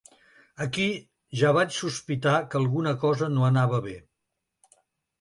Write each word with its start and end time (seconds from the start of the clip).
Aquí 0.63 0.87
ja 1.41 1.53
vaig 1.59 1.77
sospitar 1.77 2.35
que 2.49 2.59
alguna 2.63 2.97
cosa 3.07 3.31
no 3.37 3.49
anava 3.53 3.85
bé. 3.93 3.99